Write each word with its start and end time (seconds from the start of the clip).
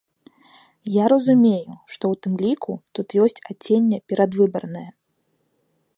Я 0.93 1.05
разумею, 1.13 1.73
што, 1.95 2.03
у 2.15 2.19
тым 2.25 2.33
ліку, 2.45 2.73
тут 2.99 3.07
ёсць 3.27 3.39
адценне 3.53 3.97
перадвыбарнае. 4.13 4.87